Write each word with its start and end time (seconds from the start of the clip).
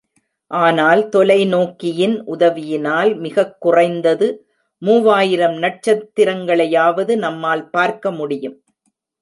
ஆனால், 0.51 1.09
தொலை 1.09 1.45
நோக்கியின் 1.45 2.23
உதவியினால், 2.27 3.15
மிகக் 3.15 3.61
குறைந்தது 3.61 4.47
மூவாயிரம் 4.77 5.53
நட்சத்திரங்களையாவது 5.53 7.15
நம்மால் 7.15 7.69
பார்க்க 7.69 8.11
முடியும். 8.11 8.63